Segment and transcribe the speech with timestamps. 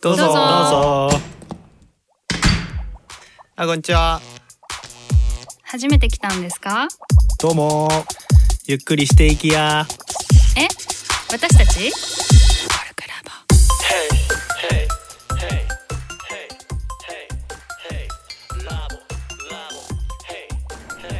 [0.00, 0.24] どうぞ。
[0.24, 0.32] どうぞ。
[0.32, 1.18] どうぞ
[3.56, 4.20] あこんにちは。
[5.62, 6.88] 初めて来たんですか？
[7.40, 7.88] どうも。
[8.66, 9.86] ゆっくりしていきや。
[10.56, 10.66] え？
[11.30, 11.92] 私たち？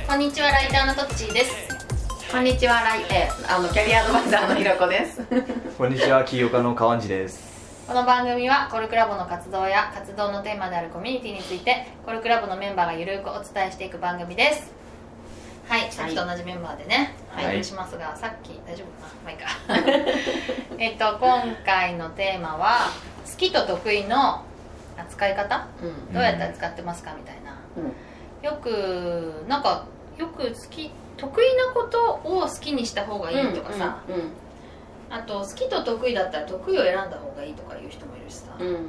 [0.09, 1.53] こんにちはライターのトッチーです。
[2.33, 5.21] こんにちは、ライえーあのキャリアアドバイザーのひろこです。
[5.79, 7.48] こんにちは、起業家の川地です。
[7.89, 14.71] この番組はコルクラボの活動や活動のテーマであるコミュニティについてコルクラボのメンバーがゆるくお伝えしていく番組です。
[15.67, 17.45] はいさっきと同じメンバーでねはい。
[17.47, 19.25] 配信しますが、さっき大丈夫かな？
[19.25, 20.13] まあいいか。
[20.79, 22.91] えっと今回のテーマは
[23.25, 24.43] 好きと得意の
[24.99, 25.67] 扱い方？
[25.83, 26.13] うん。
[26.13, 27.57] どうやって扱ってますかみたいな。
[27.79, 28.45] うん。
[28.45, 29.85] よくなんか
[30.19, 34.33] よく好き得意なことを好きにした方がいいとかさ、うんうん
[35.11, 38.89] あと好きと得意だったら得意を選んだ方がいいとかいう人もいるしさ、うん。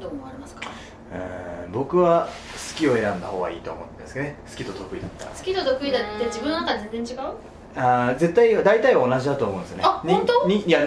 [0.00, 0.62] どう思われますか？
[1.12, 4.36] えー僕は好きを選んだ方がいいと思うんですけどね。
[4.48, 5.30] 好きと得意だったら。
[5.32, 7.32] 好きと得意だって自分の中で全然違う？
[7.76, 9.82] あー絶対、大体は同じだと思うんですよね。
[9.82, 10.48] にあ本当？
[10.48, 10.80] にいや、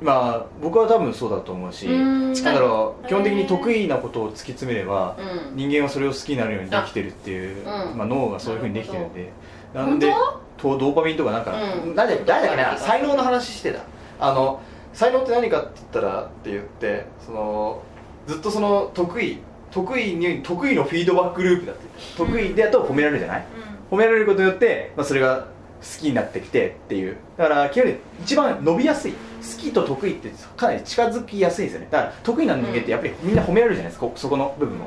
[0.00, 2.34] まあ、僕は多分そうだと思うし、うん。
[2.34, 5.56] だから、基本的に得意なことを突き詰めれば、うん。
[5.56, 7.98] 人間はそれを好きになるようにできてるっていう、あうん。
[7.98, 9.30] まあ、脳がそういうふうにできてるんで。
[9.74, 11.94] どなんでとドーパミンとかなんか、うん。
[11.94, 13.80] なんで誰だっけなうん才能の話してた。
[14.18, 14.60] あの
[14.92, 17.82] 才能って何かって言ったらって言ってその
[18.26, 19.38] ずっとその得意
[19.70, 21.82] 得意に得意のフィードバックループだって。
[22.16, 23.46] 得意だと褒められるじゃない、
[23.90, 25.46] 褒められることによって、まあ、それが
[25.80, 27.16] 好きになってきてっていう。
[27.36, 29.12] だから基本的に一番伸びやすい。
[29.12, 29.16] 好
[29.58, 31.88] きと得意ってかなり近づきやすいんですよね。
[31.90, 34.06] だから得意な人間ってやっぱりみんな褒められるじゃないですか。
[34.06, 34.84] こそこの部分を。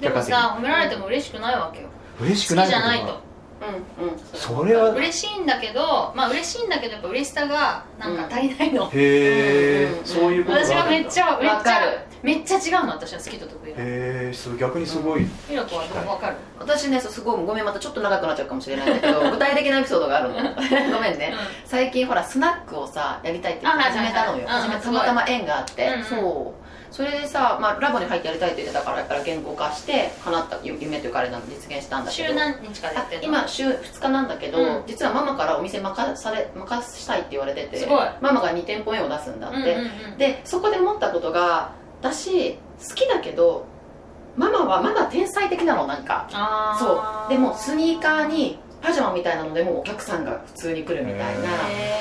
[0.00, 1.88] でもさ褒められても嬉しくないわけよ。
[2.20, 3.20] 嬉しくないじゃないと
[3.98, 4.18] うんうん。
[4.34, 4.90] それは。
[4.90, 11.98] 嬉しいんだけどまあ嬉しいんだけどやっぱ嬉しさがなんか足りないの、へえ、うんそういうこと私はめっちゃめっちゃわかる。
[12.22, 13.82] めっちゃ違うの私は好きと得意がへ
[14.30, 16.04] えそう逆にすごい、ひろこはどう？
[16.04, 16.36] 分かる？
[16.58, 20.34] 私ねそうすごいごめんまたちょっと長くなっちゃうかもしれないんだけど 具体的なエピソードがあるの。
[20.34, 21.34] ごめんね、
[21.64, 24.44] 最近ほらスナックをさやりたいって言って始めたのよ。
[24.48, 26.04] あはいはいはい始めたまたま縁があって、うんうん。
[26.04, 26.65] そう
[26.96, 32.28] それでさ、まあ、ラボに入ってやりたいって言ってたからやっぱり言語化して叶った夢というかあれなの実現したんだけど。
[32.30, 33.28] 週何日かでやってんの？
[33.28, 34.82] 今週2日なんだけど、うん。
[34.86, 38.08] 実はママからお店任され任したいって言われててすごい。
[38.22, 40.18] ママが2店舗目を出すんだって、うんうんうん。
[40.18, 43.66] でそこで思ったことが私好きだけど
[44.36, 46.28] ママはまだ天才的なのなんか。
[46.32, 47.28] あそう。
[47.30, 51.48] でもスニーカーにパジャマみたいなのでもうお客さんが普通に来るみたいな。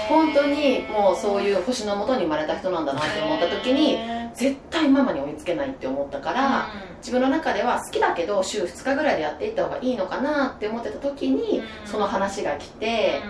[0.07, 3.97] 本当にもうそういう星のもとに生まれた人なんだなって思った時に
[4.35, 6.67] 絶対ママに追いつけないって思ったから、
[6.99, 11.65] 自分の中では好きだけど週2日ぐらいでやっていった方がいいのかなって思ってた時に、うん。
[11.87, 13.23] その話が来て、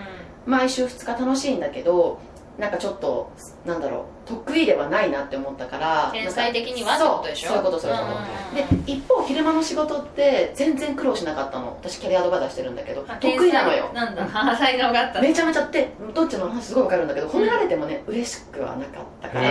[0.45, 2.19] 毎週2日楽しいんだけど
[2.59, 3.31] なんかちょっと
[3.65, 7.47] なんだろう得意ではないなって思ったから天才的にはってそうことでしょ？
[7.49, 11.77] そういうことそういうこと、うんうんうんで一方昼間の仕事って全然苦労しなかったの。
[11.81, 13.91] 私キャリアアドバイザーしてるんだけどあ得意なのよ。
[13.93, 14.25] なんだ。
[14.55, 19.49] 才能があっためちゃめちゃってどっちの話すごいわかるんだけど褒められてもね嬉しくはなかったから。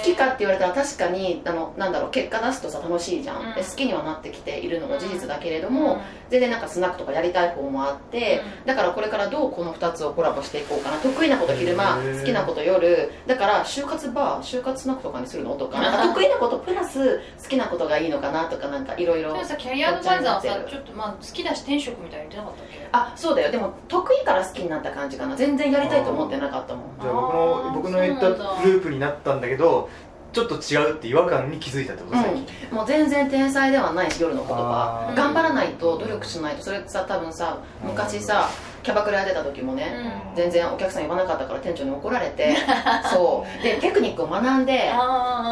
[0.00, 3.54] 好きかって言われたら確かにあのなんだろう結果出すとさ楽しいじゃん、うん。
[3.54, 8.66] で好きにはなってきているのが事実だけれども、全然なんかスナックとかやりたい方もあって、うん。
[8.66, 10.96] だからこれからどうこの2つをコラボしていこうかな。
[10.98, 13.10] 得意なこと昼間好きなこと夜。
[13.26, 15.54] だから就活バー就活スナックとかにするの？
[15.54, 22.88] とかなんか得意なことプラス好きなことがいいのかなとかなんかいろいろでもさキャリアアドバイザーはさちょっとまあ好きだし転職みたいに言ってなかったっけ？
[22.92, 23.52] あそうだよ。
[23.52, 28.62] でも得意から好きになった感じかな全然やりたいと思ってなかったもんじゃあ僕の僕の言ったそうなんだ。
[28.64, 29.88] ループになったんだけど
[30.32, 32.16] ちょっと違うって違和感に気づいたってこと？
[32.16, 35.16] 最近、うん、もう全然天才ではないし夜のことはあー。
[35.16, 36.62] 頑張らないと努力しないと。
[36.62, 38.48] それさ多分さ昔さ
[38.82, 39.92] キャバクラやってた時もね、
[40.30, 40.36] うん。
[40.36, 42.56] 全然お客さん呼ばなかったから店長に怒られて
[43.12, 43.62] そう。
[43.62, 44.90] でテクニックを学んで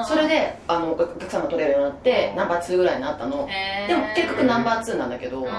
[0.07, 3.47] それであのお客さんが取れるようになってナンバー2ぐらいになったの。
[3.49, 3.89] へー。
[3.89, 5.53] でも結局ナンバー2なんだけどうんうんう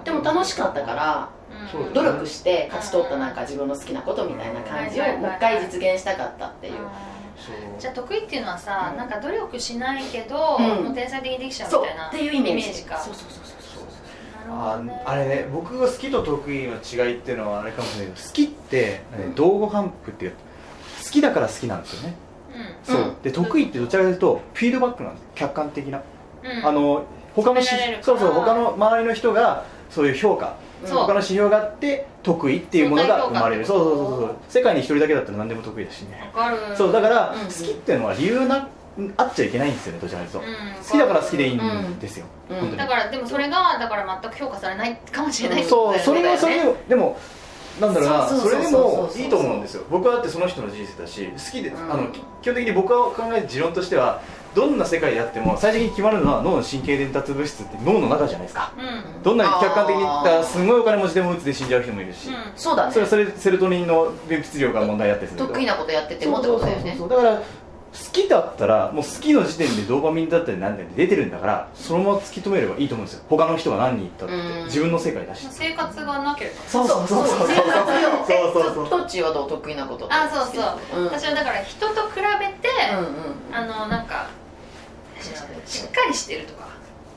[0.00, 1.28] んでも楽しかったから
[1.76, 1.92] うん。
[1.92, 6.74] 努力して勝ち取ったなんか自分の好きなことみたいな感じをもう一回実現したかったっていう。
[7.78, 10.84] じゃあ得意っていうのはさ、なんか努力しないけど、うん。
[10.84, 12.52] もう天才的にできちゃうみたいなっていうイメージ。
[12.52, 12.96] イメージか。
[12.96, 13.43] そうそうそう
[14.48, 18.80] ああれね僕が好きと得意の違いっていうのはあれかもしれないけど好きって、
[19.16, 20.32] ね道後反復っていう
[21.04, 22.16] 好きだから好きなんですよね。
[22.84, 23.22] そう、うん。
[23.22, 25.26] で得意ってどちらかというとフィードバックなんです。
[25.34, 26.02] 客観的な、
[26.42, 27.04] うん、うんあの
[27.34, 27.60] 他の
[28.00, 30.56] そうそう他の周りの人がそういう評価。
[30.84, 30.98] そう。
[30.98, 33.66] 他の指標があって得意っていうものが生まれる。
[33.66, 34.36] そうそうそうそう。
[34.48, 36.30] 世界に一人だけだったら何でも得意だしね。
[36.34, 36.58] わかる。
[36.76, 37.38] そうだから、うん。
[37.46, 38.68] 好きっていうのは理由な
[39.16, 42.26] あっちゃいけないんですよねどちらかというと、うん好きだから好きでいいんですよ、
[42.76, 47.18] だからでもそれがだから全く評価されないかもしれないってこそうそれはそれででも
[47.80, 49.82] なんだろうなそれでもいいと思うんですよ。
[49.90, 51.92] 僕はだってその人の人生だし好きで、うん。
[51.92, 54.22] あのき基本的に僕が考える持論としては
[54.54, 58.72] どんな世界であっても最終的に決まるのは脳の神経伝達物質って脳の中じゃないですか。
[58.78, 59.22] うん。
[59.24, 62.34] どんなに客観的に言ったあーらすごいお金持ちでもうつで死んじゃう人もいるし、うん。
[62.54, 62.92] そうだね。
[62.92, 66.96] それはそれセロトニンの分泌量が問題だったりする得意なことやっててもってことだよね。
[66.96, 67.42] だから
[67.94, 73.24] 好きだったらもう好きの時点でドーパミンだったりなんだり出てるんだからそのまま突き止めればいいと思うんですよ。
[73.28, 74.34] 他の人が何人言ったって。
[74.34, 74.64] うん。
[74.64, 76.56] 自分の世界だし生活がなければ。
[76.66, 77.26] そうそうそう。
[77.28, 81.06] そう生活よそうそうそうトッチーはどう得意なことあそうそう、うん。
[81.06, 84.26] 私はだから人と比べて、うんうんあのなんか
[85.64, 86.64] しっかりしてるとか。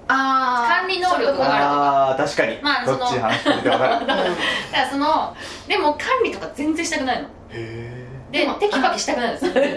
[0.10, 0.80] あー。
[0.82, 2.12] 管理能力があるとか。
[2.12, 3.96] あ確かに、まあそのどっちに話してるか分かる。
[3.96, 4.36] へ だか
[4.74, 5.36] らその
[5.68, 7.28] でも管理とか全然したくないの。
[7.52, 7.97] え
[8.32, 9.52] でテキパキしたくないんですよ。
[9.56, 9.76] へ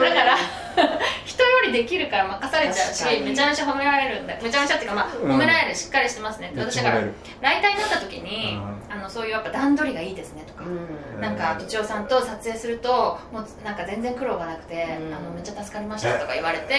[0.00, 0.36] だから
[1.24, 4.34] 人よりできるから任されちゃうしめちゃめちゃ褒められるんだ。
[4.42, 5.32] めちゃめちゃっていうかまあうん。
[5.32, 6.60] 褒められるしっかりしてますねって。
[6.60, 7.04] 私だから
[7.40, 11.20] ライターになった時にうあのそういうやっぱ段取りがいいですねとかうん。
[11.20, 15.14] なんかとちおさんと撮影するともうなんか全然苦労がなくて、うん。
[15.14, 16.74] あのめっちゃ助かりましたとか言われて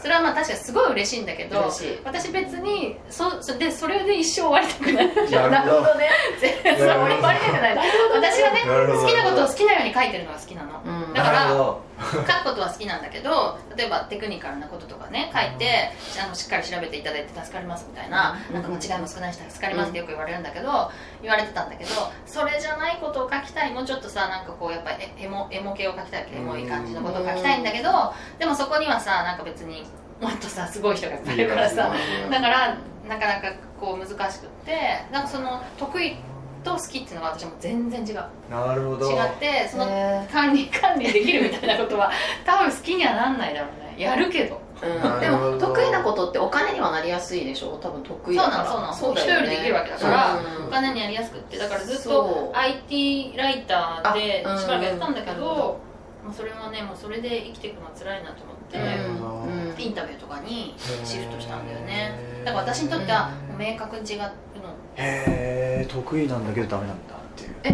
[0.00, 1.70] それはまあ確かにすごい嬉しいんだけど
[2.04, 5.50] 私別にそそでそれで一生終わりたくない。
[5.50, 6.08] なるほどね。
[6.40, 7.76] 全然終わり終わりたくない。
[8.14, 10.82] 私はね好きなことを好きなように書いてるのが好きなの、
[11.22, 15.90] から書くことは好きなんだけど例えばテクニカルなこととかね書いて
[16.22, 18.54] あのしっかり調べていただいて助かりますみたいな,、うん。
[18.54, 20.90] なんか間違いも少ないし助かりますってよく言われるんだけど
[21.22, 21.90] 言われてたんだけど
[22.26, 27.90] それじゃないことを書きたいもうちょっとさなんかこうやっぱりエモエモ系を書きたいエモい感じのことを書きたいんだけど
[28.38, 29.86] でもそこにはさなんか別に
[30.20, 31.92] もっとさすごい人がいっぱいいるからさ。
[32.24, 32.76] うんだから
[33.08, 34.78] なかなかこう難しくって
[35.10, 36.14] なんかその得意
[36.62, 38.14] と好きっていうのが私はもう全然違う。
[38.50, 39.10] なるほど。
[39.10, 42.10] 違ってそのへ管理管理できるみたいなことは
[42.44, 44.02] 多分好きにはなんないだろうね。
[44.02, 44.60] やるけど。
[44.82, 45.20] うん。
[45.20, 47.78] でも得意なことってお金にはなりやすいでしょ？
[47.82, 48.66] 多分得意だから。
[48.66, 49.20] そうなのそうなの。
[49.20, 49.46] そうだよね。
[49.46, 50.66] 人よりできるわけだからうん。
[50.66, 51.58] お金にやりやすくって。
[51.58, 55.80] だからずっそとう IT ライターでしばらくやってたんだけど
[56.24, 59.82] まあそれはねもうそれで生きていくのは辛いなと思って、うん。
[59.82, 60.74] インタビューとかに
[61.04, 62.42] シフトしたんだよね。
[62.44, 64.20] だから私にとっては明確に違う。
[64.20, 64.51] の
[64.96, 67.54] へえ得意なんだけどダメなんだっていう。
[67.64, 67.70] え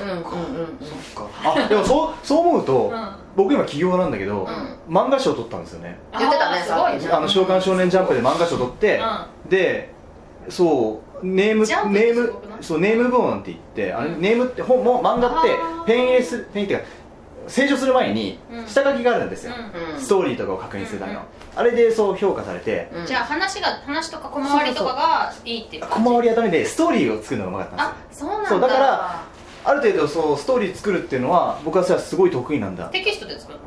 [0.00, 0.24] うんうんうんうん。
[0.80, 1.54] そっか。
[1.64, 3.08] あでもそう そう思うと、うん。
[3.36, 4.46] 僕今起業家なんだけど、
[4.88, 4.94] うん。
[4.94, 5.98] 漫画賞取ったんですよね。
[6.18, 9.00] 言ってたねすごいあの「召喚少年ジャンプ」で漫画賞取って、
[9.46, 9.92] うで
[10.48, 14.20] そうネームネームそうネーム部門って言ってあれ、うん。
[14.20, 15.50] ネームって本も漫画って
[15.86, 16.84] ペン入れするペンっていうか
[17.48, 18.66] 清書する前にうん。
[18.66, 19.52] 下書きがあるんですよ、
[19.98, 28.48] ストーリーとかを確認するための、うんあれでそう評価されて、うんじゃあ話が話とか小回りとかがいいっていう小回りはダメでストーリーを作るのがうまかったんですよあそうなんだ。
[28.48, 29.24] そうだから
[29.64, 32.86] ある程度そうストーリー作るっていうのは僕はそれはすごい得意なんだ。
[32.86, 33.64] テキストで作るの？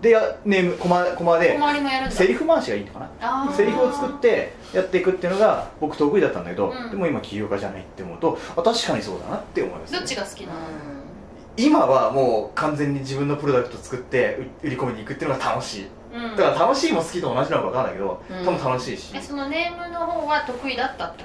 [0.00, 1.58] でやネームコマコマで
[2.10, 3.52] セリフ回しがいいのかな？
[3.52, 6.90] セリフを作ってやっていくっていうのが僕得意だったんだけど、うん。
[6.90, 10.58] でも今起業家じゃないって思うとあ確かにそうだなって思います、どっちが好きなの？
[11.58, 15.86] 今はもう完全に自分のプロダクト作ってう売り込みに行くっていうのが楽しい。
[16.14, 16.36] うん。
[16.36, 18.44] だから楽しいも好きと同じなのか分かんないけど、うん。
[18.46, 19.12] 多分楽しいし。
[19.14, 21.24] えそのネームの方は得意だったって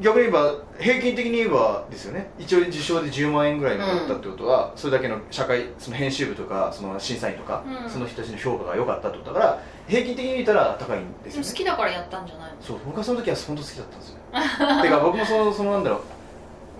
[0.00, 2.30] 逆に言えば平均的に言えばですよね。
[2.38, 7.90] 一応受賞で10万円ぐらいもらったってことは、それだけの社会その編集部とかその審査員とか、うん。
[7.90, 11.48] その人たちの評価が良かったってことだから平均的に見たら高いんですよね。
[11.48, 12.56] 好きだからやったんじゃないの？
[12.60, 14.16] そう僕はその時は本当好きだったんですよ。
[14.82, 16.00] てか僕もそのそのなんだろう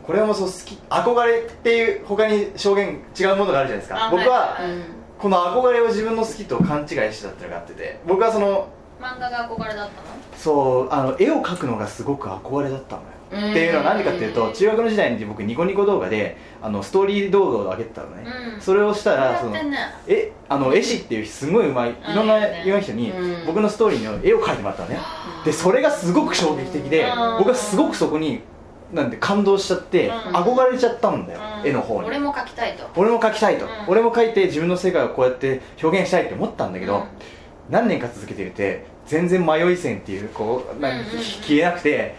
[0.06, 4.06] これはもうそう好き憧れっていう他に証言違うものがあるじゃないですか。
[4.06, 4.82] あ僕ははいうん。
[5.18, 8.00] この憧れを自分の好きと勘違いしてたっていうのがあってて。
[8.06, 8.68] 僕はその
[9.00, 9.90] 漫画が憧れだったの？
[10.36, 13.08] そうあの絵を描くのがすごく憧れだったのよ。
[13.32, 13.50] うん。
[13.50, 18.60] っていうのは何でかっていうと中学の時代に僕ニコニコ動画であのストーリー動画を上げてたのね、うん。
[18.60, 19.54] それをしたらやその
[20.08, 21.90] えあの絵師っていうすごいうまい。
[21.90, 23.46] いろんなあい人にうん。
[23.46, 24.98] 僕のストーリーの絵を描いてもらったのね。
[25.44, 27.38] でそれがすごく衝撃的でうん。
[27.38, 28.40] 僕はすごくそこに
[28.92, 30.14] なんで感動しちゃってうん。
[30.36, 31.68] 憧れちゃったんだようん。
[31.68, 32.08] 絵の方に。
[32.08, 32.88] 俺も描きたいと。
[32.96, 33.64] 俺も描きたいと。
[33.64, 33.70] うん。
[33.88, 37.04] 俺も描いて自分の世界をこうやって表現したいって思ったんだけど
[37.68, 42.14] 何年か続けていて全然迷い線っていうこうなんか消えなくて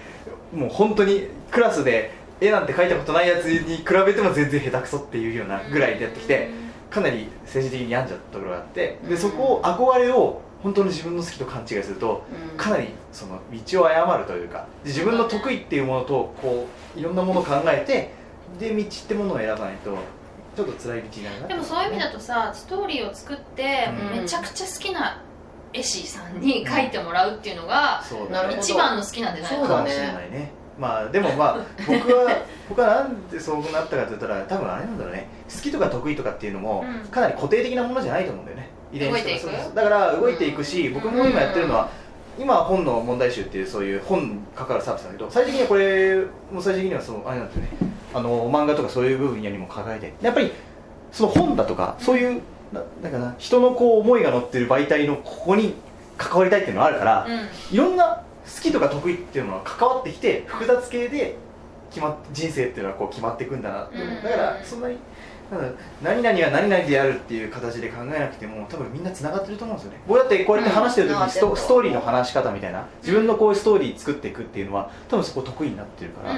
[0.54, 6.50] もう本当にクラスで絵なんて描いたことないやつに比べても全然下手くそっていうようなぐらいでやってきて
[6.90, 12.58] かなり政治的に病んじゃったところがあってうんでそこを憧れを本当に自分の好きと勘違いするとうん。
[12.58, 18.14] かなりその道を誤るというかで自分の得意っていうものとこういろんなものを考えて
[18.60, 19.98] で道ってものを選ばないと
[20.56, 24.22] ちょっと辛い道になるなでもそういう意味だとさストーリーを作ってうん。
[24.22, 25.22] めちゃくちゃ好きな
[25.74, 28.04] 絵師さんに描いてもらうっていうのが
[28.60, 30.52] 一番の好きなんじゃないかもしれないね。
[30.78, 32.36] まあでもまあ僕は
[32.68, 35.30] 僕はなんでそうなったかって言ったら多分あれなんだろうね。
[35.54, 37.08] 好きとか得意とかっていうのもうん。
[37.08, 40.94] かなり固定的なものじゃないと思うんだよね遺伝子とかだから動いていくし、うん。
[40.96, 41.90] 僕も今やってるのは
[42.40, 47.70] 今は本の問題集っていうそういう本に関わるサービスなんだけど最終的にはこれも最終的にはそのあれなんですよね。
[48.14, 50.00] あの漫画とかそういう部分にも輝い。
[50.00, 50.52] てやっぱり
[51.12, 55.76] その本だとかそういうななんかな人のこう思いが乗ってる媒体のここに
[56.18, 57.76] 関わりたいっていうのがあるから、うん。
[57.76, 61.36] いろんな好きとか得意っていうのは関わってきて複雑系で
[61.90, 64.24] 決まっ人生っていうのはこう決まっていくんだなって、うん。
[64.24, 64.98] だからそんなに
[66.02, 70.00] 何々は何々でやるっていう形で考えなくても多分みんなつながってると思うんですよね。
[70.08, 72.86] 僕だってこうやって話してる時にスト,、うんストーリーの話し方みたいな。
[73.02, 76.36] 自分のこういうストーリー作っていくっていうのは多分そこ得意になってるから、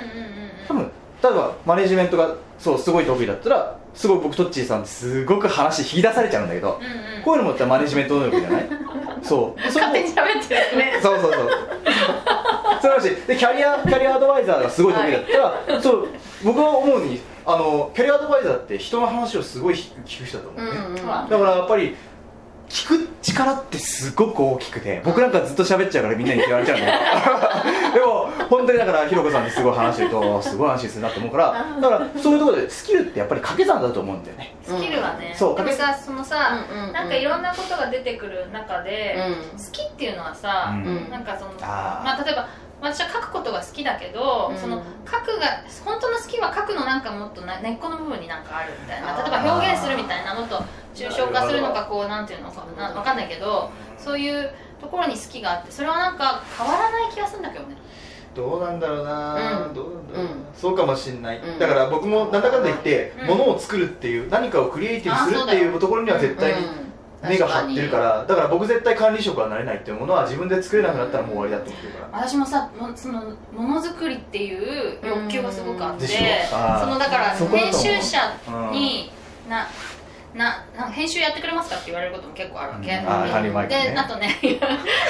[0.68, 0.92] 多分
[1.22, 7.24] 例えばマネジメントがそうすごい得意だったらすごい僕トッチーさんすごく話引き出されちゃうんだけど、うんうん。
[7.24, 8.70] こういうのもってマネジメント能力じゃない？
[9.22, 9.62] そう。
[9.62, 11.00] でそれも勝手に喋ってるね。
[11.04, 11.50] そうそうそう
[13.02, 15.26] でキャリアキャリアアドバイザーがすごい得意だっ
[15.66, 16.08] たら、そう
[16.44, 21.96] 僕は思うにあのキャリアアドバイザーって人の話をすごい聞く人だと思うね、うんうんだからやっぱり
[22.70, 26.88] 聞く力ってすごく大きくて僕なんかずっと喋っちゃうからみんなに嫌われちゃうんだ
[27.94, 34.56] けどでも本当にだからひろこさんにすごい話してるとすごい安心するなと思うからだからそういうところでスキルってやっぱり掛け算だと思うんだよね。
[34.64, 35.36] スキルはね。
[35.38, 36.94] そうでもさそのさうんうんうん。
[36.94, 39.18] なんかいろんなことが出てくる中で
[39.54, 39.58] うん。
[39.60, 40.84] 好きっていうのはさうん。
[40.84, 41.10] うん。
[41.12, 42.48] なんかそのまあ例えば
[42.82, 44.58] 私は書くことが好きだけど、うん。
[44.58, 49.16] その書くが本当の好きは書くのなんかもっとな根っこの部分になんかあるみたいな。
[49.22, 50.64] 例えば表現するみたいなもっと
[50.94, 57.78] 抽象化するのかこうなんていうのかなわかんないけどそういうところに好きがあってそれはなんか変わらない気がするんだけどね。
[58.36, 59.74] どうなんだろうな、うん。
[59.74, 60.46] どうなんだろうな、うん。
[60.56, 61.60] そうかもしれない、うん。
[61.60, 63.28] だから僕もなんだかんだ言って、うん。
[63.28, 66.68] 物を作るっていう何かをクリエイティブするっていうところには絶対に
[67.24, 73.22] 目が張ってるから、だから僕絶対管理職はなれないっていうものは自分で作れなくなったらもう終わりだと思ってるから、私もさもその
[73.56, 78.20] ものづくりっていう欲求がすごくあってそのだから編集者
[78.72, 79.12] に
[79.50, 79.68] な
[80.34, 83.08] ななんか編集やってくれますかって言われることも結構あるわけ、うん。
[83.08, 84.36] あであとね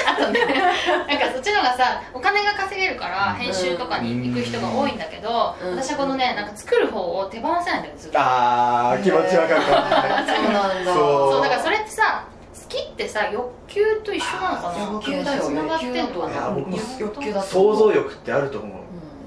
[0.06, 0.40] あとね
[1.08, 5.76] なんかそっちの方がさお金が稼げるから編集とかに行く人が多いんだけど、うん。
[5.76, 10.92] 私はこのねなんか作る方を手放せないんだよずっとあー気持ちわかる そうなんだ。
[10.92, 11.32] そう。
[11.32, 14.84] そうだからそれってさ好きってさ欲求と一緒なのかな？
[14.92, 16.32] 欲求だよ繋がってんのかな？
[16.32, 18.83] いや僕も欲求だと想像力ってあると思う、うん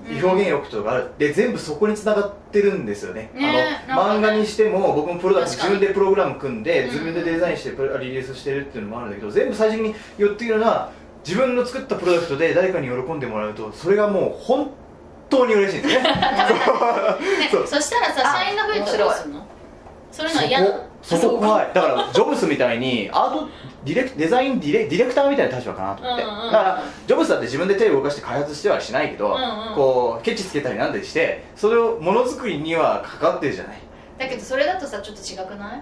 [0.09, 1.11] 表現欲とかある。
[1.17, 3.29] で全部そこに繋がってるんですよね。
[3.33, 10.91] ねあの漫画にしても僕もプロダクト自分でプログラム組んでうん自分でデザインしてプロリリースしてるっていうのもあるんだけど全部最終的に寄ってくるのは
[11.25, 14.71] 自分の作ったプロダクトで誰かに喜んでもらうとそれがもう本
[15.29, 16.01] 当に嬉しいんですね。
[16.03, 16.09] ね。
[17.65, 19.45] そしたらさあ社員が増えたらどうすんの？
[20.11, 20.31] そうい。
[20.31, 20.61] うのは嫌
[21.01, 21.71] そこ怖い。
[21.73, 23.49] だからジョブスみたいにアート
[23.85, 26.51] ディレクデザインディレディレクターみたいな立場かなと思って、うんうんうん。
[26.51, 29.75] だからジョブスだって自分で手を動かして開発してはしないけど、うんうん。
[29.75, 33.77] こうケチつけたりなんだりしてそれをものづくりには関わってるじゃない。
[34.17, 35.81] だけどそれだとさちょっと違くない？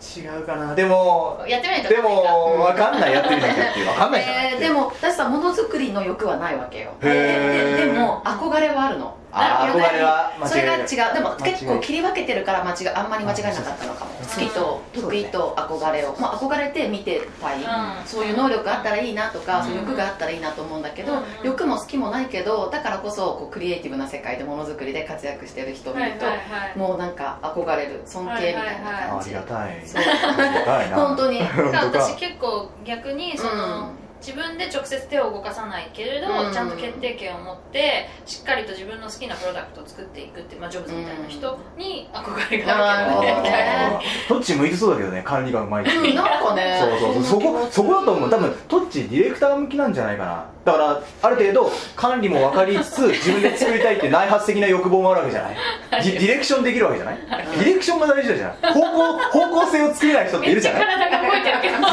[0.00, 0.74] 違うかな。
[0.74, 2.22] でもやってみないとでも
[2.58, 4.52] 分かんないやってみなきゃって分かんないじゃない。
[4.52, 6.92] えーでも私さものづくりの欲はないわけよ。
[7.00, 9.16] でででも憧れはあるの。
[9.32, 10.88] あー憧れは間違いない。
[10.88, 11.14] それが違う。
[11.14, 14.07] でも結構切り分けてるから間違いあんまり間違いなかったのかも。
[14.07, 14.07] 好
[14.38, 18.06] きと得意と憧れを、まあ、憧れて見てたい、うん。
[18.06, 19.64] そういう能力あったらいいなとか、うん。
[19.64, 26.78] そういう欲があったらいいなと思うんだけど、うん欲も好きもないけどだからこそこうクリエイティブな世界でものづくりで活躍してる人を見ると、はいはいはい。
[26.78, 28.02] もうなんか憧れる。
[28.04, 29.82] 尊敬みたいな感じ、りがたい。
[29.84, 30.02] そう。
[30.02, 30.96] ありがたいな。
[30.96, 31.40] 本当に。
[31.40, 36.52] 私結構逆にその、うん自分で直接手を動かさないけれど、うん。
[36.52, 44.28] ちゃんと決定権を持ってしっかりと自分の好きなプロダクトを作っていくって、まあ、ジョブズみたいな人に憧れがあるけどね、うんみたいなあー。
[44.28, 46.78] トッチ向いてそうだけどね管理がうまいってうんなんかね。
[46.80, 47.24] そうそうそう。
[47.24, 48.30] そこそこだと思う。
[48.30, 50.44] 多分トッチディレクター向きなんじゃないかな。
[50.64, 55.56] だからある程度管理も分かりつつ 自分で作りたいって内発的な欲望もあるわけじゃない。
[56.04, 57.18] ディディレクションできるわけじゃない？
[57.20, 60.82] ディレクションが大事だじゃん方向方向性を作れない人っているじゃない？
[60.98, 61.78] 体が動いてるけど。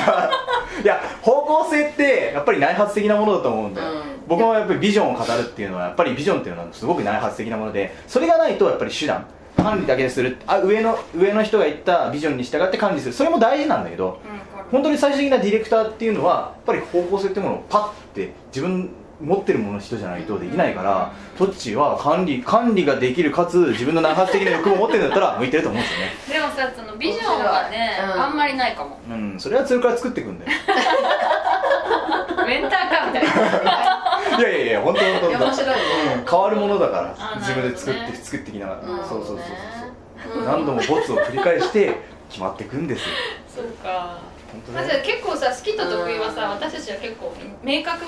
[0.84, 4.02] いや方向性ってやっぱり内発的なものだと思うんだよ、うん。
[4.28, 9.26] 僕もやっぱりビジョンを語るっていうのはやっぱりビジョンっていうのはすごく内発的なものでそれがないとやっぱり手段
[9.58, 10.38] 管理だけでする。
[10.48, 13.14] あ上の上の人が言ったビジョンに従って管理する。
[13.14, 14.20] それも大事なんだけど
[14.72, 18.90] 本当に最終的なディレクターっていうのはやっぱり方向性っていうものをパッて自分
[19.22, 26.00] 持ってるものの人じゃないとできないから、トッチーは管理管理ができるかつ自分の内発的な欲を持ってるんだったら向いてると思うんですよ
[26.38, 26.42] ね。
[26.42, 28.22] でもさそのビジョンがね、うん。
[28.22, 29.00] あんまりないかも。
[29.10, 30.52] うんそれはそれから作っていくんだよ
[32.46, 34.38] メンターかみたいな。
[34.38, 35.74] いやいやいや本当本当いや面白いね。
[36.18, 38.88] うん変わるものだからあ自分で作って、作ってきながら、うん。
[39.00, 39.38] そうそうそうそう
[40.34, 40.40] そう。
[40.40, 40.46] うん。
[40.46, 41.96] 何度もボツを繰り返して
[42.30, 43.06] 決まっていくんですよ。
[43.56, 44.18] そうか。
[44.52, 48.06] 本当まずね結構さ好きと得意はさ、うん私たちは結構明確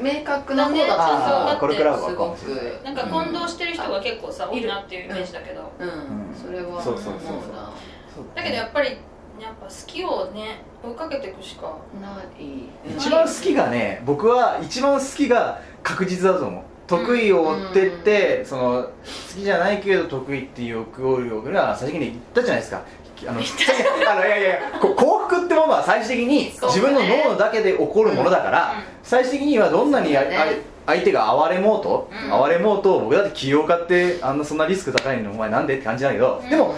[0.00, 2.64] 明確な方だだねああこれからはすごかもしれない。
[2.80, 7.72] くなんか混同してる人が結構さ、多いなっていうイメージだけど、うん、うんそれはそうそうそう思うな。
[8.14, 8.96] そうだけどやっぱり
[9.40, 12.92] やっぱ好きをね追いかけていくしかない。
[12.96, 16.62] 一番好きがね僕は一番好きが確実だと思う。
[16.88, 18.90] 得意を追ってって、その好
[19.34, 22.82] きじゃないけど得意っていう欲望が最終的に言ったじゃないですか
[23.26, 23.40] あの
[24.10, 28.82] あのいやいやこう幸福ってものは最終的に自分の脳だけで起こるものだから、うん。
[29.02, 30.36] 最終的にはどんなにあね。
[30.36, 30.46] あ
[30.86, 32.44] 相手が哀れもうと、うん。
[32.44, 36.50] 哀れもうと僕だって起業家ってあんなそんなリスク高いのお前なんでって感じだけど、うん。
[36.50, 36.74] でも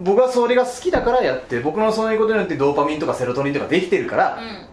[0.00, 4.66] 僕はそれが好きだからやって僕のそういうことによってドーパミンとかセロトニンとかできてるから、うん。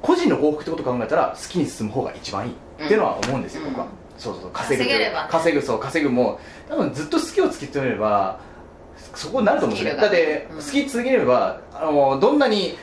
[0.00, 2.52] 個人の幸福ってことを考えたら好きに進む方が一番いい
[2.84, 3.70] っていうのは思うんですよ、うん。
[3.70, 3.86] 僕は。
[4.16, 4.50] そうそうそう。
[4.52, 4.90] 稼ぐ
[5.28, 8.38] 稼ぐそう稼ぐも多分ずっと好きを突き詰めれば
[9.14, 10.02] そこになると思うんですよね。
[10.02, 10.56] だってうん。
[10.56, 12.76] 好き続ければあのどんなに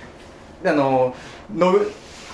[0.66, 1.16] あの
[1.54, 1.74] の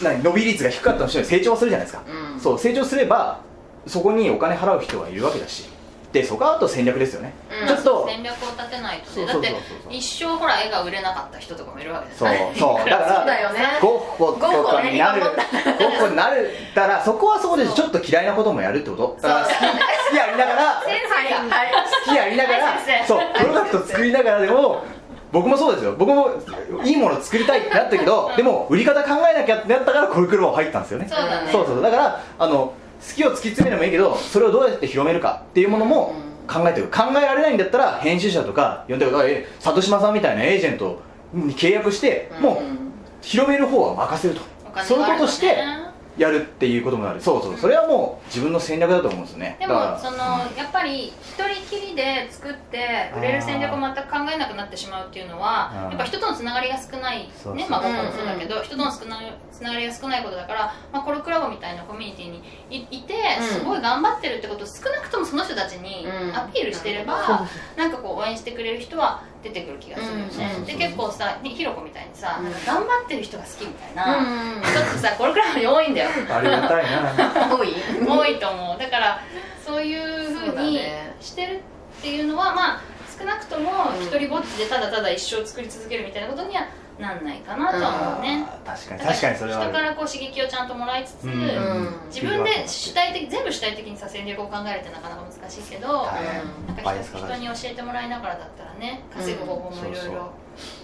[0.02, 2.40] 伸び率が低かった人に成長はするじゃないですか、うん。
[2.40, 3.42] そう成長すれば
[3.86, 5.70] そこにお金払う人がいるわけだし
[6.12, 8.08] でそこはあと戦略ですよね、うんちょっと。
[8.08, 9.26] 戦略を立てないとね。
[9.28, 9.56] だって
[9.90, 12.90] 一生ほら絵が売れなかった人とかもいるわけですそうそう。
[12.90, 13.60] だから そうだよね。
[13.80, 19.18] ゴッホとかになるゴッホねゴッホになるたらそこはそこでちょっと嫌いなこともやるってこと。
[19.22, 19.62] だから好き好
[20.12, 24.84] きやりながら好きやりながらそうプロダクト作りながらでも
[25.32, 25.94] 僕もそうですよ。
[25.96, 26.32] 僕も
[26.84, 31.08] いいもの作りたいってなったけどでも売り方考えなきゃってなったからコルクロバ入ったんですよね。
[31.08, 31.52] そうだね。
[31.52, 31.82] そうそう。
[31.84, 36.14] だからあの好きを突き詰めるのもいいけどそれをどうやって広めるかっていうものも
[36.48, 36.88] 考えてる。
[36.88, 41.02] 考えられないんだったら編集者とか呼んでください里島さんみたいなエージェント
[41.34, 42.62] に契約してもう
[43.22, 44.42] 広める方は任せると。
[44.84, 45.89] そういうこととしてね
[46.20, 47.22] やるっていうこともある。
[47.22, 47.58] そうそう。
[47.58, 49.56] それはもう自分の戦略だと思うんですよね。
[49.60, 50.18] でもその
[50.58, 57.56] やっぱり一人きりで作って売れる戦略を全く考えなくなってしまうっていうのはやっぱ人とのつながりが少ないそうそう。
[57.56, 63.46] ねまあ僕もそうだけど人との少ないつながりが少ないことだからまあコルクラボみたいなコミュニティにいいてうん。
[63.48, 66.36] すごい頑張ってるってことを少なくともその人たちにうん。
[66.36, 67.48] アピールしてれば
[67.78, 70.56] なんかこう応援してくれる人は出てくる気がするよね。
[70.58, 72.52] うんで結構さねひろこみたいにさうん。
[72.66, 74.62] 頑張ってる人が好きみたいなうん。
[74.62, 76.10] ちょっとさコルクラボに多いんだよ。
[76.30, 77.48] ありがたいな。
[77.56, 77.74] 多い。
[78.08, 78.80] 多いと思う。
[78.80, 79.22] だから
[79.66, 80.82] そういうふそううに
[81.22, 81.62] してる
[82.00, 82.82] っていうのはまあ
[83.18, 86.68] 少なくともうん一人ぼっちでただただ一生作り続けるみたいなことには
[87.00, 89.64] なんないかなとは思うね、確かに確かにそれは。
[89.64, 91.96] 人からこう刺激をちゃんともらいつつ、うんうん。
[92.12, 100.34] 自分で主体的全部主体的にさ戦略を考えるってなかなか難しいけど、なんか人に教えてもらいながらだったらね稼ぐ方法もいろいろ。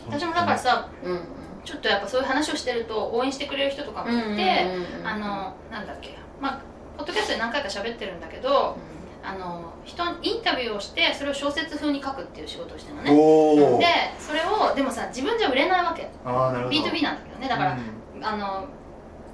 [0.10, 1.20] 私もだからさうん
[1.66, 4.68] ちょっとやっぱそういう話をしてると応援してくれる人とかもいて、
[5.04, 6.62] あのなんだっけまあ
[6.98, 8.78] ポッドキャストで何回か喋ってるんだけど
[9.28, 13.12] あの人インタビューをしてそれを小説風に書くっていう仕事をしてるのね。
[13.80, 13.86] で
[14.20, 16.10] それをでもさ自分じゃ売れないわけ。
[16.24, 16.80] ああなるほど。
[16.82, 17.50] B2B なんだけどね。
[17.50, 18.26] だから、うん。
[18.26, 18.68] あの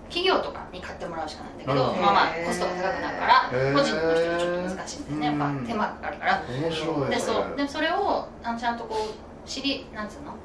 [0.09, 2.01] 企業とかに買ってもらうしかないんだけど、うん。
[2.01, 5.65] まあまあコストが高くなるから個人の人はちょっと難しいんだよねやっぱうん。
[5.65, 6.43] 手間がかかるから。
[6.49, 7.55] 面白いでそう。
[7.57, 10.35] でそれをあのちゃんとこう知りなんつうの？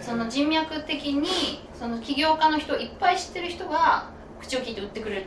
[0.00, 1.28] その人脈的に
[1.74, 4.08] その起業家の人いっぱい知ってる人が
[4.40, 5.26] 口を聞いて売ってくれる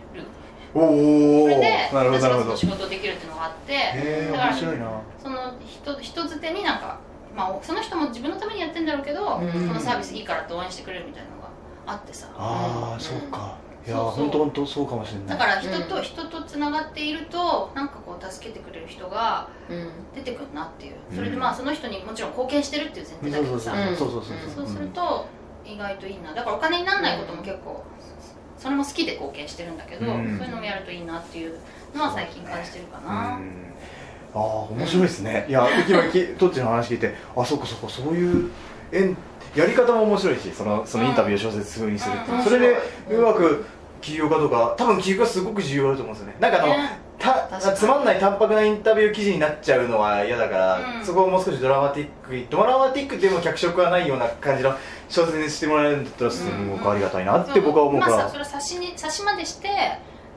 [0.73, 2.51] おおそれでなるほどなるほど。
[2.51, 5.01] 私がその仕事できるっていうのがあってへえだから面白いな。
[5.21, 6.99] その人人づてになんか、
[7.35, 9.51] まあ、その人も自分のためにやってんだろうけど、うん。
[9.67, 11.49] このサービスいいからって応援してくれるみたいなのが
[11.87, 12.27] あってさ。
[12.35, 13.57] ああそうか。
[13.87, 15.27] いや本当本当そうかもしれない。
[15.29, 16.03] だから人とうん。
[16.03, 19.89] 人とつながっているとなんかこう助けてくれる人がうん。
[20.13, 20.95] 出てくるなっていう。
[21.13, 24.65] それでうんまあその人にもちろん貢献してるっていう前提そうだけそうそうどさそうそうそう。
[24.67, 25.25] そうすると
[25.65, 26.33] 意外といいな。
[26.33, 27.83] だからお金にならないことも結構
[28.59, 30.37] それも好きで貢献してるんだけど、うん。
[30.37, 31.57] そういうのもやるといいなっていう
[31.95, 33.05] のは最近感じてるかうん。
[33.05, 33.39] な、あ
[34.33, 34.39] あ
[34.71, 35.45] 面白いですね。
[35.47, 38.51] いや今きトッチの話聞いてあそっかそっかそういう
[38.91, 39.15] 縁
[39.55, 42.31] やり方も面白いしそのそのインタビューを小説風にするって。
[42.31, 42.43] いううん。
[42.43, 42.77] それで
[43.11, 43.65] うまく
[44.01, 46.35] 起業家とか多分起業家すごく重要だと思うんですよね。
[46.39, 47.08] なんかあの、ね
[47.75, 51.05] つまんない淡白なインタビュー記事になっちゃうのは嫌だから、うん。
[51.05, 54.73] そこをもう少しドラマティックにドラマティックでも脚色がないような感じの
[55.09, 59.69] 小説にしてもらえるんだったらすごくありがたいなって僕は思うから、まあさそれを冊子に冊子までして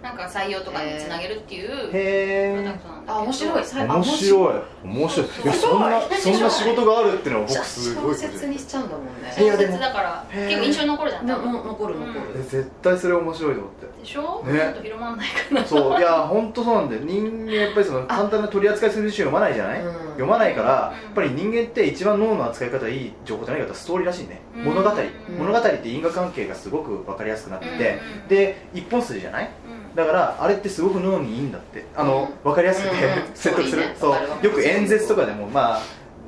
[0.02, 3.18] なんか採用とかにつなげるっていうプロへえダクトなんだけど。
[3.18, 3.64] あ面白い。
[3.64, 4.62] さ面白い。
[4.84, 5.26] 面白い。
[5.44, 5.46] い。
[5.46, 9.32] やそんなそんな仕事があるっていうのは僕すごい小説にしちゃうんだもんね。
[9.38, 11.52] 小説だから結構印象に残るじゃんで多分。
[11.52, 12.14] も残る残うん。
[12.34, 14.00] る絶対それ面白いと思って。
[14.02, 14.58] でしょ、ね。
[14.58, 15.64] ちょっと広まらないかな。
[15.64, 15.98] そう。
[16.00, 17.02] いや本当そうなんだよ。
[17.04, 19.92] 人間やっぱりその簡単な取り扱いする辞書読まないじゃない、うん。
[19.94, 21.04] 読まないから、うん。
[21.04, 24.64] やっぱり人間って一番脳の扱い方いい情報じゃないかとストーリーらしいね、うん。
[24.64, 24.92] 物語、う
[25.32, 25.38] ん。
[25.38, 28.28] 物語って因果関係がすごく分かりやすくなってて、うん。
[28.28, 29.44] で一本筋じゃない？
[29.44, 29.61] うん
[29.94, 31.84] だからあれってすごく脳にいいんだって。
[31.94, 35.82] あの、分かりやすくて、うん 説得する、そうよく演説とかでもまあ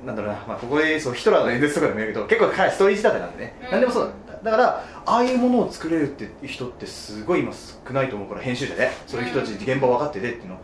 [0.07, 3.71] なんだろうな、まあ、ここでそうヒトラーの演説とかでも言うけど結構彼ストーリー仕立てなんでね、うん。
[3.73, 4.35] なんでもそうだ。
[4.43, 8.91] だからああいうものを作れるって人ってすごい今少ないと思うから編集者で。
[9.07, 10.59] そういう人たち現場分かっててっていうの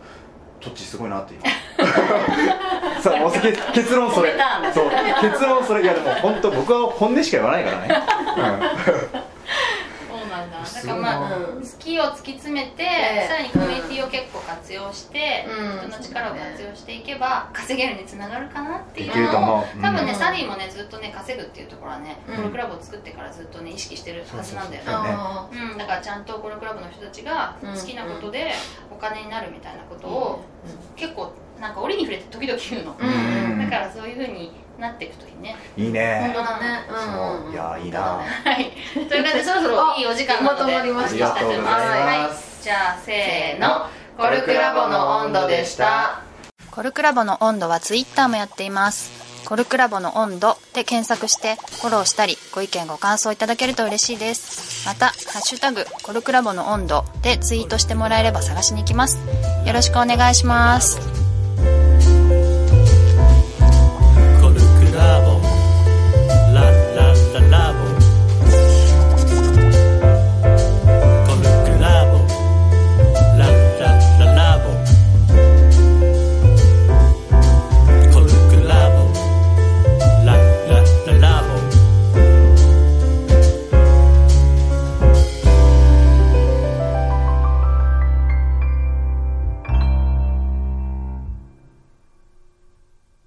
[0.59, 1.43] トッチすごいなって今。
[3.01, 4.35] さあ結結論それ。
[4.73, 4.85] そう。
[5.21, 5.81] 結論それ。
[5.83, 8.03] いやでも本当僕は本音しか言わないからね、
[8.35, 9.20] そ うなん
[10.73, 11.61] だからまあ、うん。
[11.61, 13.27] 好きを突き詰めて、ええ。
[13.27, 15.89] さらにコミュニティを結構活用して、うん。
[15.89, 19.07] 人の力を活用していけば稼げるにつながるかなっていう。
[19.07, 19.81] できると思う。
[19.81, 22.35] 多分ね、うんサリーもねずっとね稼ぐっていうところはね、うん。
[22.35, 24.91] コロクラブを作ってからずっとね意識してるはずなんだよね。
[24.91, 28.51] そうん、だからちゃんとコロクラブの人たちが好きなことで
[28.91, 30.43] お金になるみたいなことを
[30.95, 33.59] 結構なんか折に触れて時々言うの、うん。
[33.59, 35.55] だからそういう風になっていくといいね。
[35.77, 36.33] いいね。
[36.33, 36.85] 本当だね。
[36.89, 37.49] う。
[37.49, 37.53] ん。
[37.53, 38.01] いやいいな。
[38.01, 38.25] は
[38.59, 38.71] い。
[39.07, 40.75] という感じで そろそろいいお時間なので。
[40.75, 41.33] あまとまりました。
[41.35, 42.59] ありがとうございはます。
[42.61, 43.87] い、じゃあせーの。
[44.17, 46.21] コルクラボの温度でした。
[46.69, 49.11] コルクラボの温度はツイッターもやっています。
[49.45, 54.87] コルクラボの温度で検索してフォローしたりご意見ご感想いただけると嬉しいです。
[54.87, 59.17] また、ハッシュタグコルクラボの温度でツイートしてもらえれば探しに行きます。
[59.65, 61.10] よろしくお願いします。